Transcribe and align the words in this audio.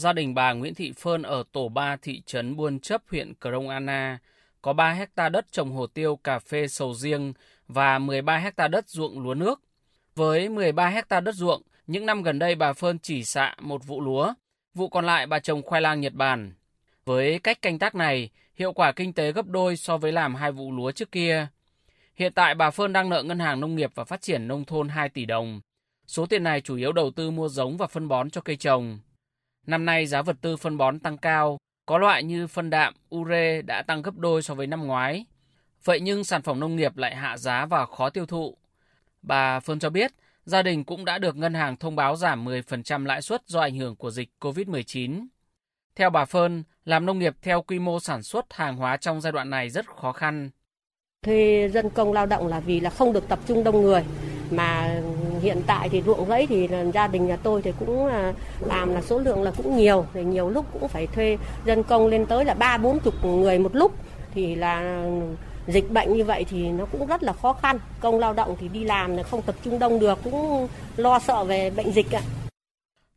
gia 0.00 0.12
đình 0.12 0.34
bà 0.34 0.52
Nguyễn 0.52 0.74
Thị 0.74 0.92
Phơn 0.96 1.22
ở 1.22 1.44
tổ 1.52 1.68
3 1.68 1.96
thị 1.96 2.22
trấn 2.26 2.56
Buôn 2.56 2.80
Chấp, 2.80 3.02
huyện 3.10 3.32
Crong 3.40 3.68
Anna 3.68 4.18
có 4.62 4.72
3 4.72 4.92
hecta 4.92 5.28
đất 5.28 5.46
trồng 5.52 5.72
hồ 5.72 5.86
tiêu, 5.86 6.16
cà 6.16 6.38
phê, 6.38 6.68
sầu 6.68 6.94
riêng 6.94 7.32
và 7.68 7.98
13 7.98 8.36
hecta 8.36 8.68
đất 8.68 8.88
ruộng 8.88 9.20
lúa 9.20 9.34
nước. 9.34 9.60
Với 10.14 10.48
13 10.48 10.88
hecta 10.88 11.20
đất 11.20 11.34
ruộng, 11.34 11.62
những 11.86 12.06
năm 12.06 12.22
gần 12.22 12.38
đây 12.38 12.54
bà 12.54 12.72
Phơn 12.72 12.98
chỉ 12.98 13.24
xạ 13.24 13.54
một 13.60 13.86
vụ 13.86 14.00
lúa, 14.00 14.34
vụ 14.74 14.88
còn 14.88 15.06
lại 15.06 15.26
bà 15.26 15.38
trồng 15.38 15.62
khoai 15.62 15.80
lang 15.80 16.00
Nhật 16.00 16.12
Bản. 16.14 16.52
Với 17.04 17.38
cách 17.38 17.62
canh 17.62 17.78
tác 17.78 17.94
này, 17.94 18.30
hiệu 18.54 18.72
quả 18.72 18.92
kinh 18.92 19.12
tế 19.12 19.32
gấp 19.32 19.46
đôi 19.46 19.76
so 19.76 19.96
với 19.96 20.12
làm 20.12 20.34
hai 20.34 20.52
vụ 20.52 20.72
lúa 20.72 20.92
trước 20.92 21.12
kia. 21.12 21.46
Hiện 22.14 22.32
tại 22.32 22.54
bà 22.54 22.70
Phơn 22.70 22.92
đang 22.92 23.08
nợ 23.08 23.22
Ngân 23.22 23.38
hàng 23.38 23.60
Nông 23.60 23.76
nghiệp 23.76 23.90
và 23.94 24.04
Phát 24.04 24.20
triển 24.20 24.48
Nông 24.48 24.64
thôn 24.64 24.88
2 24.88 25.08
tỷ 25.08 25.24
đồng. 25.24 25.60
Số 26.06 26.26
tiền 26.26 26.42
này 26.42 26.60
chủ 26.60 26.76
yếu 26.76 26.92
đầu 26.92 27.10
tư 27.10 27.30
mua 27.30 27.48
giống 27.48 27.76
và 27.76 27.86
phân 27.86 28.08
bón 28.08 28.30
cho 28.30 28.40
cây 28.40 28.56
trồng. 28.56 28.98
Năm 29.70 29.84
nay 29.84 30.06
giá 30.06 30.22
vật 30.22 30.36
tư 30.40 30.56
phân 30.56 30.76
bón 30.76 30.98
tăng 30.98 31.18
cao, 31.18 31.58
có 31.86 31.98
loại 31.98 32.22
như 32.22 32.46
phân 32.46 32.70
đạm, 32.70 32.94
ure 33.14 33.62
đã 33.62 33.82
tăng 33.82 34.02
gấp 34.02 34.16
đôi 34.16 34.42
so 34.42 34.54
với 34.54 34.66
năm 34.66 34.86
ngoái. 34.86 35.24
Vậy 35.84 36.00
nhưng 36.00 36.24
sản 36.24 36.42
phẩm 36.42 36.60
nông 36.60 36.76
nghiệp 36.76 36.96
lại 36.96 37.16
hạ 37.16 37.36
giá 37.36 37.66
và 37.66 37.86
khó 37.86 38.10
tiêu 38.10 38.26
thụ. 38.26 38.56
Bà 39.22 39.60
Phương 39.60 39.78
cho 39.78 39.90
biết, 39.90 40.12
gia 40.44 40.62
đình 40.62 40.84
cũng 40.84 41.04
đã 41.04 41.18
được 41.18 41.36
ngân 41.36 41.54
hàng 41.54 41.76
thông 41.76 41.96
báo 41.96 42.16
giảm 42.16 42.44
10% 42.44 43.04
lãi 43.04 43.22
suất 43.22 43.42
do 43.46 43.60
ảnh 43.60 43.76
hưởng 43.76 43.96
của 43.96 44.10
dịch 44.10 44.28
COVID-19. 44.40 45.26
Theo 45.96 46.10
bà 46.10 46.24
Phơn, 46.24 46.62
làm 46.84 47.06
nông 47.06 47.18
nghiệp 47.18 47.36
theo 47.42 47.62
quy 47.62 47.78
mô 47.78 48.00
sản 48.00 48.22
xuất 48.22 48.52
hàng 48.52 48.76
hóa 48.76 48.96
trong 48.96 49.20
giai 49.20 49.32
đoạn 49.32 49.50
này 49.50 49.70
rất 49.70 49.86
khó 49.86 50.12
khăn. 50.12 50.50
Thuê 51.22 51.68
dân 51.72 51.90
công 51.90 52.12
lao 52.12 52.26
động 52.26 52.46
là 52.46 52.60
vì 52.60 52.80
là 52.80 52.90
không 52.90 53.12
được 53.12 53.28
tập 53.28 53.38
trung 53.46 53.64
đông 53.64 53.82
người 53.82 54.04
mà 54.50 55.00
hiện 55.40 55.62
tại 55.66 55.88
thì 55.88 56.02
ruộng 56.02 56.28
rẫy 56.28 56.46
thì 56.46 56.68
gia 56.94 57.06
đình 57.06 57.26
nhà 57.26 57.36
tôi 57.36 57.62
thì 57.62 57.72
cũng 57.78 58.06
à, 58.06 58.32
làm 58.60 58.94
là 58.94 59.02
số 59.02 59.18
lượng 59.18 59.42
là 59.42 59.52
cũng 59.56 59.76
nhiều 59.76 60.06
thì 60.14 60.24
nhiều 60.24 60.50
lúc 60.50 60.66
cũng 60.72 60.88
phải 60.88 61.06
thuê 61.06 61.38
dân 61.64 61.82
công 61.82 62.06
lên 62.06 62.26
tới 62.26 62.44
là 62.44 62.54
ba 62.54 62.78
bốn 62.78 63.00
chục 63.00 63.24
người 63.24 63.58
một 63.58 63.76
lúc 63.76 63.92
thì 64.34 64.54
là 64.54 65.04
dịch 65.66 65.90
bệnh 65.90 66.16
như 66.16 66.24
vậy 66.24 66.44
thì 66.50 66.68
nó 66.68 66.86
cũng 66.86 67.06
rất 67.06 67.22
là 67.22 67.32
khó 67.32 67.52
khăn 67.52 67.78
công 68.00 68.18
lao 68.18 68.32
động 68.32 68.56
thì 68.60 68.68
đi 68.68 68.84
làm 68.84 69.16
là 69.16 69.22
không 69.22 69.42
tập 69.42 69.54
trung 69.64 69.78
đông 69.78 70.00
được 70.00 70.18
cũng 70.24 70.68
lo 70.96 71.18
sợ 71.18 71.44
về 71.44 71.70
bệnh 71.70 71.92
dịch 71.92 72.14
ạ. 72.14 72.20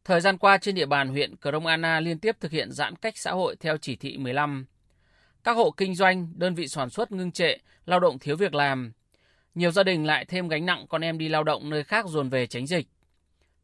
Thời 0.06 0.22
gian 0.22 0.38
qua 0.38 0.58
trên 0.58 0.76
địa 0.76 0.86
bàn 0.86 1.10
huyện 1.10 1.36
Cờ 1.36 1.52
Rông 1.52 1.66
Anna 1.66 2.00
liên 2.00 2.20
tiếp 2.20 2.36
thực 2.40 2.52
hiện 2.52 2.72
giãn 2.72 2.96
cách 2.96 3.18
xã 3.18 3.32
hội 3.32 3.56
theo 3.60 3.78
chỉ 3.78 3.96
thị 3.96 4.18
15. 4.18 4.66
Các 5.44 5.58
hộ 5.58 5.72
kinh 5.72 5.96
doanh, 5.96 6.28
đơn 6.36 6.56
vị 6.56 6.68
sản 6.68 6.90
xuất 6.90 7.12
ngưng 7.12 7.32
trệ, 7.32 7.58
lao 7.86 8.00
động 8.00 8.20
thiếu 8.20 8.36
việc 8.36 8.54
làm, 8.54 8.92
nhiều 9.56 9.72
gia 9.72 9.84
đình 9.84 10.06
lại 10.06 10.26
thêm 10.26 10.48
gánh 10.48 10.66
nặng 10.66 10.86
con 10.90 11.02
em 11.02 11.18
đi 11.18 11.30
lao 11.30 11.44
động 11.44 11.70
nơi 11.70 11.84
khác 11.84 12.06
dồn 12.08 12.30
về 12.30 12.48
tránh 12.48 12.68
dịch. 12.68 12.88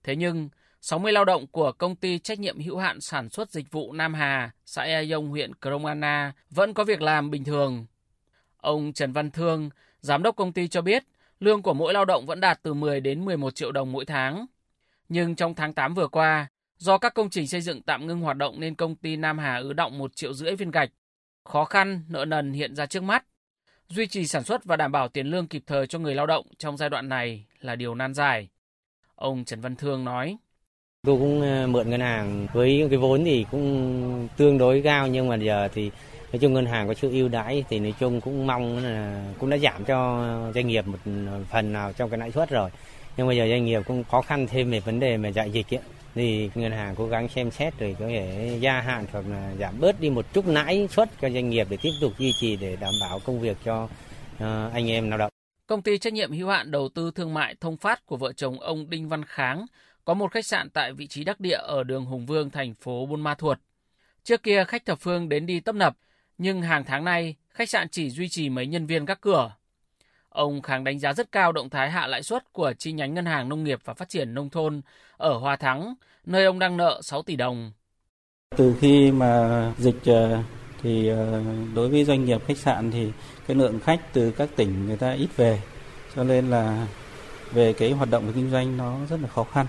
Thế 0.03 0.15
nhưng, 0.15 0.49
60 0.81 1.11
lao 1.11 1.25
động 1.25 1.47
của 1.47 1.71
công 1.71 1.95
ty 1.95 2.19
trách 2.19 2.39
nhiệm 2.39 2.59
hữu 2.59 2.77
hạn 2.77 3.01
sản 3.01 3.29
xuất 3.29 3.51
dịch 3.51 3.71
vụ 3.71 3.93
Nam 3.93 4.13
Hà, 4.13 4.51
xã 4.65 4.83
Ea 4.83 5.05
Dông, 5.05 5.29
huyện 5.29 5.51
Krông 5.55 5.85
Anna 5.85 6.33
vẫn 6.49 6.73
có 6.73 6.83
việc 6.83 7.01
làm 7.01 7.31
bình 7.31 7.43
thường. 7.43 7.85
Ông 8.57 8.93
Trần 8.93 9.11
Văn 9.13 9.31
Thương, 9.31 9.69
giám 10.01 10.23
đốc 10.23 10.35
công 10.35 10.53
ty 10.53 10.67
cho 10.67 10.81
biết, 10.81 11.03
lương 11.39 11.61
của 11.61 11.73
mỗi 11.73 11.93
lao 11.93 12.05
động 12.05 12.25
vẫn 12.25 12.39
đạt 12.39 12.59
từ 12.63 12.73
10 12.73 13.01
đến 13.01 13.25
11 13.25 13.55
triệu 13.55 13.71
đồng 13.71 13.91
mỗi 13.91 14.05
tháng. 14.05 14.45
Nhưng 15.09 15.35
trong 15.35 15.55
tháng 15.55 15.73
8 15.73 15.93
vừa 15.93 16.07
qua, 16.07 16.47
do 16.77 16.97
các 16.97 17.13
công 17.13 17.29
trình 17.29 17.47
xây 17.47 17.61
dựng 17.61 17.81
tạm 17.81 18.07
ngưng 18.07 18.21
hoạt 18.21 18.37
động 18.37 18.59
nên 18.59 18.75
công 18.75 18.95
ty 18.95 19.15
Nam 19.15 19.37
Hà 19.37 19.57
ứ 19.57 19.73
động 19.73 19.97
một 19.97 20.15
triệu 20.15 20.33
rưỡi 20.33 20.55
viên 20.55 20.71
gạch. 20.71 20.89
Khó 21.43 21.65
khăn, 21.65 22.03
nợ 22.09 22.25
nần 22.25 22.53
hiện 22.53 22.75
ra 22.75 22.85
trước 22.85 23.03
mắt. 23.03 23.25
Duy 23.93 24.07
trì 24.07 24.27
sản 24.27 24.43
xuất 24.43 24.65
và 24.65 24.75
đảm 24.75 24.91
bảo 24.91 25.07
tiền 25.07 25.27
lương 25.27 25.47
kịp 25.47 25.63
thời 25.67 25.87
cho 25.87 25.99
người 25.99 26.15
lao 26.15 26.25
động 26.25 26.45
trong 26.57 26.77
giai 26.77 26.89
đoạn 26.89 27.09
này 27.09 27.45
là 27.61 27.75
điều 27.75 27.95
nan 27.95 28.13
giải. 28.13 28.47
Ông 29.15 29.45
Trần 29.45 29.61
Văn 29.61 29.75
Thương 29.75 30.05
nói. 30.05 30.37
Tôi 31.03 31.17
cũng 31.19 31.41
ờ, 31.41 31.67
mượn 31.67 31.89
ngân 31.89 32.01
hàng 32.01 32.47
với 32.53 32.87
cái 32.89 32.99
vốn 32.99 33.25
thì 33.25 33.45
cũng 33.51 34.27
tương 34.37 34.57
đối 34.57 34.81
cao, 34.81 35.07
nhưng 35.07 35.29
mà 35.29 35.35
giờ 35.35 35.67
thì 35.73 35.91
nói 36.31 36.39
chung 36.39 36.53
ngân 36.53 36.65
hàng 36.65 36.87
có 36.87 36.93
sự 36.93 37.11
ưu 37.11 37.29
đãi 37.29 37.63
thì 37.69 37.79
nói 37.79 37.93
chung 37.99 38.21
cũng 38.21 38.47
mong 38.47 38.77
là 38.83 39.23
cũng 39.39 39.49
đã 39.49 39.57
giảm 39.57 39.85
cho 39.85 40.27
doanh 40.55 40.67
nghiệp 40.67 40.87
một 40.87 40.97
phần 41.49 41.73
nào 41.73 41.93
trong 41.93 42.09
cái 42.09 42.19
lãi 42.19 42.31
suất 42.31 42.49
rồi. 42.49 42.69
Nhưng 43.17 43.27
bây 43.27 43.37
giờ 43.37 43.47
doanh 43.49 43.65
nghiệp 43.65 43.81
cũng 43.87 44.03
khó 44.03 44.21
khăn 44.21 44.47
thêm 44.47 44.71
về 44.71 44.79
vấn 44.79 44.99
đề 44.99 45.17
mà 45.17 45.29
dạy 45.29 45.51
dịch 45.51 45.73
ấy 45.73 45.81
thì 46.15 46.49
ngân 46.55 46.71
hàng 46.71 46.95
cố 46.95 47.07
gắng 47.07 47.27
xem 47.27 47.51
xét 47.51 47.77
rồi 47.77 47.95
có 47.99 48.07
thể 48.07 48.57
gia 48.61 48.81
hạn 48.81 49.05
hoặc 49.11 49.25
là 49.27 49.53
giảm 49.59 49.79
bớt 49.79 49.99
đi 49.99 50.09
một 50.09 50.33
chút 50.33 50.47
lãi 50.47 50.87
suất 50.91 51.09
cho 51.21 51.29
doanh 51.29 51.49
nghiệp 51.49 51.67
để 51.69 51.77
tiếp 51.81 51.91
tục 52.01 52.13
duy 52.17 52.33
trì 52.39 52.55
để 52.55 52.75
đảm 52.75 52.93
bảo 53.01 53.19
công 53.25 53.39
việc 53.39 53.57
cho 53.65 53.89
ờ, 54.39 54.69
anh 54.73 54.89
em 54.89 55.09
lao 55.09 55.17
động. 55.17 55.31
Công 55.67 55.81
ty 55.81 55.97
trách 55.97 56.13
nhiệm 56.13 56.31
hữu 56.31 56.49
hạn 56.49 56.71
đầu 56.71 56.89
tư 56.89 57.11
thương 57.15 57.33
mại 57.33 57.55
Thông 57.61 57.77
Phát 57.77 58.05
của 58.05 58.17
vợ 58.17 58.33
chồng 58.33 58.59
ông 58.59 58.89
Đinh 58.89 59.09
Văn 59.09 59.25
Kháng 59.25 59.65
có 60.05 60.13
một 60.13 60.31
khách 60.31 60.45
sạn 60.45 60.69
tại 60.69 60.93
vị 60.93 61.07
trí 61.07 61.23
đắc 61.23 61.39
địa 61.39 61.57
ở 61.57 61.83
đường 61.83 62.05
Hùng 62.05 62.25
Vương, 62.25 62.49
thành 62.49 62.73
phố 62.73 63.05
Buôn 63.05 63.21
Ma 63.21 63.35
Thuột. 63.35 63.57
Trước 64.23 64.43
kia 64.43 64.63
khách 64.67 64.85
thập 64.85 64.99
phương 64.99 65.29
đến 65.29 65.45
đi 65.45 65.59
tấp 65.59 65.75
nập, 65.75 65.97
nhưng 66.37 66.61
hàng 66.61 66.83
tháng 66.83 67.05
nay 67.05 67.35
khách 67.49 67.69
sạn 67.69 67.89
chỉ 67.89 68.09
duy 68.09 68.29
trì 68.29 68.49
mấy 68.49 68.67
nhân 68.67 68.85
viên 68.85 69.05
gác 69.05 69.21
cửa. 69.21 69.51
Ông 70.29 70.61
Kháng 70.61 70.83
đánh 70.83 70.99
giá 70.99 71.13
rất 71.13 71.31
cao 71.31 71.51
động 71.51 71.69
thái 71.69 71.89
hạ 71.89 72.07
lãi 72.07 72.23
suất 72.23 72.53
của 72.53 72.73
chi 72.77 72.91
nhánh 72.91 73.13
Ngân 73.13 73.25
hàng 73.25 73.49
Nông 73.49 73.63
nghiệp 73.63 73.79
và 73.85 73.93
Phát 73.93 74.09
triển 74.09 74.33
Nông 74.33 74.49
thôn 74.49 74.81
ở 75.17 75.37
Hòa 75.37 75.55
Thắng, 75.55 75.93
nơi 76.25 76.45
ông 76.45 76.59
đang 76.59 76.77
nợ 76.77 77.01
6 77.03 77.21
tỷ 77.21 77.35
đồng. 77.35 77.71
Từ 78.57 78.75
khi 78.79 79.11
mà 79.11 79.63
dịch 79.77 80.05
ờ, 80.05 80.43
thì 80.81 81.07
ờ, 81.07 81.43
đối 81.75 81.89
với 81.89 82.05
doanh 82.05 82.25
nghiệp 82.25 82.41
khách 82.47 82.57
sạn 82.57 82.91
thì 82.91 83.11
cái 83.47 83.57
lượng 83.57 83.79
khách 83.79 84.13
từ 84.13 84.31
các 84.31 84.49
tỉnh 84.55 84.85
người 84.87 84.97
ta 84.97 85.11
ít 85.11 85.27
về, 85.37 85.61
cho 86.15 86.23
nên 86.23 86.49
là 86.49 86.87
về 87.51 87.73
cái 87.73 87.91
hoạt 87.91 88.09
động 88.09 88.25
của 88.27 88.31
kinh 88.35 88.51
doanh 88.51 88.77
nó 88.77 88.97
rất 89.09 89.19
là 89.21 89.27
khó 89.27 89.43
khăn. 89.43 89.65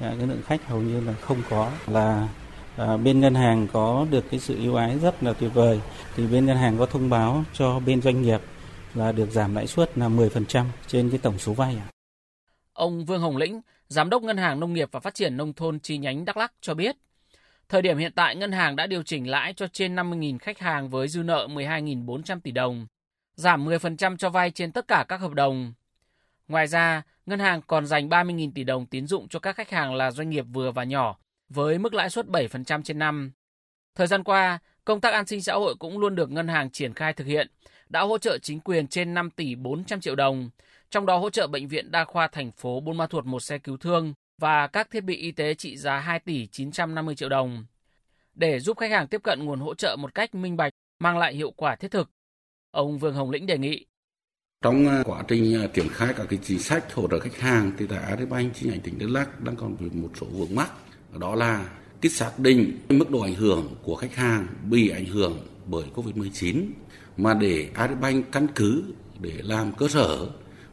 Dạ, 0.00 0.14
cái 0.18 0.26
lượng 0.26 0.42
khách 0.46 0.68
hầu 0.68 0.80
như 0.80 1.00
là 1.00 1.12
không 1.12 1.42
có 1.50 1.70
là 1.86 2.28
à, 2.76 2.96
bên 2.96 3.20
ngân 3.20 3.34
hàng 3.34 3.66
có 3.72 4.06
được 4.10 4.24
cái 4.30 4.40
sự 4.40 4.56
ưu 4.64 4.74
ái 4.74 4.98
rất 4.98 5.22
là 5.22 5.32
tuyệt 5.32 5.54
vời 5.54 5.80
thì 6.16 6.26
bên 6.26 6.46
ngân 6.46 6.56
hàng 6.56 6.78
có 6.78 6.86
thông 6.86 7.10
báo 7.10 7.44
cho 7.52 7.80
bên 7.86 8.02
doanh 8.02 8.22
nghiệp 8.22 8.40
là 8.96 9.12
được 9.12 9.30
giảm 9.30 9.54
lãi 9.54 9.66
suất 9.66 9.98
là 9.98 10.08
10% 10.08 10.64
trên 10.86 11.10
cái 11.10 11.18
tổng 11.22 11.38
số 11.38 11.52
vay. 11.52 11.76
Ông 12.72 13.04
Vương 13.04 13.20
Hồng 13.20 13.36
Lĩnh, 13.36 13.60
Giám 13.88 14.10
đốc 14.10 14.22
Ngân 14.22 14.36
hàng 14.36 14.60
Nông 14.60 14.72
nghiệp 14.72 14.88
và 14.92 15.00
Phát 15.00 15.14
triển 15.14 15.36
Nông 15.36 15.52
thôn 15.52 15.80
chi 15.80 15.98
nhánh 15.98 16.24
Đắk 16.24 16.36
Lắc 16.36 16.52
cho 16.60 16.74
biết, 16.74 16.96
thời 17.68 17.82
điểm 17.82 17.98
hiện 17.98 18.12
tại 18.12 18.36
ngân 18.36 18.52
hàng 18.52 18.76
đã 18.76 18.86
điều 18.86 19.02
chỉnh 19.02 19.30
lãi 19.30 19.52
cho 19.52 19.66
trên 19.66 19.96
50.000 19.96 20.38
khách 20.38 20.58
hàng 20.58 20.88
với 20.88 21.08
dư 21.08 21.22
nợ 21.22 21.46
12.400 21.50 22.40
tỷ 22.40 22.50
đồng, 22.50 22.86
giảm 23.34 23.66
10% 23.66 24.16
cho 24.16 24.30
vay 24.30 24.50
trên 24.50 24.72
tất 24.72 24.88
cả 24.88 25.04
các 25.08 25.20
hợp 25.20 25.32
đồng. 25.32 25.72
Ngoài 26.48 26.66
ra, 26.66 27.02
ngân 27.26 27.38
hàng 27.38 27.62
còn 27.66 27.86
dành 27.86 28.08
30.000 28.08 28.50
tỷ 28.54 28.64
đồng 28.64 28.86
tín 28.86 29.06
dụng 29.06 29.28
cho 29.28 29.38
các 29.38 29.56
khách 29.56 29.70
hàng 29.70 29.94
là 29.94 30.10
doanh 30.10 30.30
nghiệp 30.30 30.44
vừa 30.52 30.70
và 30.70 30.84
nhỏ 30.84 31.18
với 31.48 31.78
mức 31.78 31.94
lãi 31.94 32.10
suất 32.10 32.26
7% 32.26 32.82
trên 32.82 32.98
năm. 32.98 33.32
Thời 33.94 34.06
gian 34.06 34.24
qua, 34.24 34.58
công 34.86 35.00
tác 35.00 35.12
an 35.12 35.26
sinh 35.26 35.42
xã 35.42 35.54
hội 35.54 35.74
cũng 35.78 35.98
luôn 35.98 36.14
được 36.14 36.30
ngân 36.30 36.48
hàng 36.48 36.70
triển 36.70 36.94
khai 36.94 37.12
thực 37.12 37.26
hiện, 37.26 37.50
đã 37.88 38.00
hỗ 38.00 38.18
trợ 38.18 38.38
chính 38.38 38.60
quyền 38.60 38.88
trên 38.88 39.14
5 39.14 39.30
tỷ 39.30 39.54
400 39.54 40.00
triệu 40.00 40.14
đồng, 40.14 40.50
trong 40.90 41.06
đó 41.06 41.18
hỗ 41.18 41.30
trợ 41.30 41.46
bệnh 41.46 41.68
viện 41.68 41.90
đa 41.90 42.04
khoa 42.04 42.28
thành 42.28 42.52
phố 42.52 42.80
Buôn 42.80 42.96
Ma 42.96 43.06
Thuột 43.06 43.24
một 43.24 43.40
xe 43.40 43.58
cứu 43.58 43.76
thương 43.76 44.14
và 44.38 44.66
các 44.66 44.90
thiết 44.90 45.00
bị 45.00 45.16
y 45.16 45.32
tế 45.32 45.54
trị 45.54 45.76
giá 45.76 45.98
2 45.98 46.18
tỷ 46.18 46.46
950 46.46 47.14
triệu 47.14 47.28
đồng 47.28 47.64
để 48.34 48.60
giúp 48.60 48.78
khách 48.78 48.90
hàng 48.90 49.06
tiếp 49.06 49.22
cận 49.22 49.44
nguồn 49.44 49.60
hỗ 49.60 49.74
trợ 49.74 49.96
một 49.98 50.14
cách 50.14 50.34
minh 50.34 50.56
bạch, 50.56 50.72
mang 50.98 51.18
lại 51.18 51.34
hiệu 51.34 51.50
quả 51.50 51.76
thiết 51.76 51.90
thực. 51.90 52.10
Ông 52.70 52.98
Vương 52.98 53.14
Hồng 53.14 53.30
Lĩnh 53.30 53.46
đề 53.46 53.58
nghị 53.58 53.86
trong 54.62 54.86
ờ, 54.88 55.02
quá 55.04 55.22
trình 55.28 55.54
ờ, 55.54 55.66
triển 55.74 55.88
khai 55.88 56.14
các 56.16 56.26
cái 56.30 56.38
chính 56.42 56.58
sách 56.58 56.94
hỗ 56.94 57.08
trợ 57.08 57.20
khách 57.20 57.36
hàng 57.36 57.72
thì 57.78 57.86
tại 57.86 57.98
Agribank 57.98 58.54
chi 58.54 58.68
nhánh 58.70 58.80
tỉnh 58.80 58.98
Đắk 58.98 59.10
Lắk 59.10 59.40
đang 59.40 59.56
còn 59.56 59.76
một 59.92 60.10
số 60.20 60.26
vướng 60.26 60.54
mắc 60.54 60.72
đó 61.18 61.34
là 61.34 61.68
cái 62.06 62.10
xác 62.10 62.38
định 62.38 62.78
mức 62.88 63.10
độ 63.10 63.20
ảnh 63.20 63.34
hưởng 63.34 63.74
của 63.82 63.96
khách 63.96 64.14
hàng 64.14 64.46
bị 64.70 64.88
ảnh 64.88 65.06
hưởng 65.06 65.38
bởi 65.66 65.84
Covid-19 65.94 66.64
mà 67.16 67.34
để 67.34 67.68
Agribank 67.74 68.32
căn 68.32 68.46
cứ 68.54 68.84
để 69.20 69.32
làm 69.42 69.72
cơ 69.72 69.88
sở, 69.88 70.26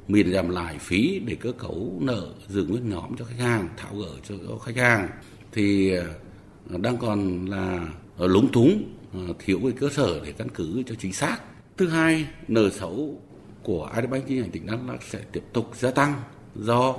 miễn 0.07 0.33
giảm 0.33 0.49
lại 0.49 0.77
phí 0.79 1.19
để 1.25 1.35
cơ 1.35 1.51
cấu 1.51 1.97
nợ 2.01 2.27
giữ 2.47 2.65
nguyên 2.65 2.89
nhóm 2.89 3.17
cho 3.19 3.25
khách 3.25 3.39
hàng, 3.39 3.69
tháo 3.77 3.95
gỡ 3.95 4.09
cho 4.29 4.57
khách 4.57 4.75
hàng, 4.75 5.09
thì 5.51 5.91
ờ, 5.91 6.77
đang 6.77 6.97
còn 6.97 7.45
là 7.45 7.87
lúng 8.17 8.51
túng 8.51 8.83
ờ, 9.13 9.19
thiếu 9.39 9.59
cái 9.63 9.71
cơ 9.71 9.89
sở 9.89 10.19
để 10.25 10.31
căn 10.31 10.47
cứ 10.53 10.83
cho 10.85 10.95
chính 10.99 11.13
xác. 11.13 11.37
Thứ 11.77 11.87
hai, 11.87 12.27
nợ 12.47 12.69
xấu 12.69 13.21
của 13.63 13.85
Agribank 13.85 14.27
chi 14.27 14.35
nhánh 14.35 14.51
tỉnh 14.51 14.65
Đắk 14.65 14.79
Lắk 14.87 15.03
sẽ 15.03 15.19
tiếp 15.31 15.43
tục 15.53 15.71
gia 15.79 15.91
tăng 15.91 16.13
do 16.55 16.95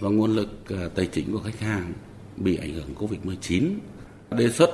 và 0.00 0.08
nguồn 0.08 0.36
lực 0.36 0.48
ờ, 0.68 0.88
tài 0.88 1.06
chính 1.06 1.32
của 1.32 1.40
khách 1.44 1.60
hàng 1.60 1.92
bị 2.36 2.56
ảnh 2.56 2.74
hưởng 2.74 2.94
Covid-19 2.94 3.74
đề 4.30 4.50
xuất 4.50 4.70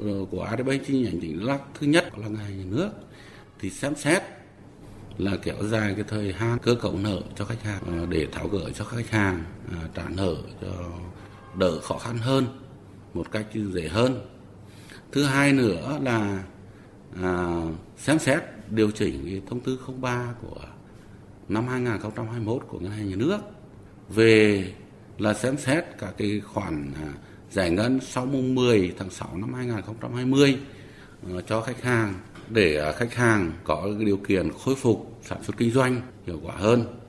ờ, 0.00 0.24
của 0.30 0.42
Adb 0.42 0.70
chi 0.86 1.00
nhánh 1.00 1.20
tỉnh 1.20 1.38
Đắk 1.38 1.48
Lắk 1.48 1.60
thứ 1.80 1.86
nhất 1.86 2.18
là 2.18 2.28
ngân 2.28 2.58
nhà 2.58 2.64
nước 2.70 2.90
thì 3.60 3.70
xem 3.70 3.94
xét 3.94 4.22
là 5.18 5.36
kéo 5.42 5.56
dài 5.62 5.94
cái 5.94 6.04
thời 6.08 6.32
hạn 6.32 6.58
cơ 6.62 6.74
cấu 6.74 6.98
nợ 6.98 7.20
cho 7.36 7.44
khách 7.44 7.62
hàng 7.62 7.82
ờ, 7.86 8.06
để 8.06 8.26
tháo 8.32 8.48
gỡ 8.48 8.70
cho 8.74 8.84
khách 8.84 9.10
hàng 9.10 9.44
ờ, 9.70 9.88
trả 9.94 10.08
nợ 10.08 10.36
cho 10.60 10.72
đỡ 11.54 11.80
khó 11.80 11.98
khăn 11.98 12.18
hơn 12.18 12.46
một 13.14 13.30
cách 13.32 13.46
dễ 13.72 13.88
hơn. 13.88 14.26
Thứ 15.12 15.24
hai 15.24 15.52
nữa 15.52 15.98
là 16.02 16.44
à, 17.22 17.62
xem 17.96 18.18
xét 18.18 18.42
điều 18.70 18.90
chỉnh 18.90 19.24
cái 19.24 19.42
thông 19.46 19.60
tư 19.60 19.80
03 20.00 20.34
của 20.42 20.60
năm 21.48 21.66
2021 21.68 22.62
của 22.68 22.78
ngân 22.78 22.92
hàng 22.92 23.08
nhà 23.08 23.16
nước 23.16 23.38
về 24.08 24.72
là 25.18 25.34
xem 25.34 25.56
xét 25.56 25.84
cả 25.98 26.12
cái 26.16 26.40
khoản 26.44 26.92
à, 26.94 27.12
giải 27.50 27.70
ngân 27.70 28.00
sau 28.00 28.26
mùng 28.26 28.54
10 28.54 28.94
tháng 28.98 29.10
6 29.10 29.36
năm 29.36 29.54
2020 29.54 30.58
ờ, 31.32 31.40
cho 31.40 31.60
khách 31.60 31.82
hàng 31.82 32.14
để 32.48 32.76
à, 32.76 32.92
khách 32.92 33.14
hàng 33.14 33.52
có 33.64 33.88
điều 33.98 34.16
kiện 34.16 34.50
khôi 34.64 34.74
phục 34.74 35.18
sản 35.22 35.42
xuất 35.42 35.56
kinh 35.56 35.70
doanh 35.70 36.00
hiệu 36.26 36.40
quả 36.42 36.54
hơn. 36.56 37.03